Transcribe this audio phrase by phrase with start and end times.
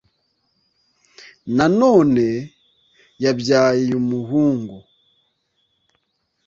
[1.55, 2.27] Nanone
[3.23, 4.77] yabyayeumuhungu